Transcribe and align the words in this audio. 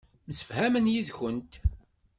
Msefhamen 0.29 0.91
yid-kent. 0.93 1.51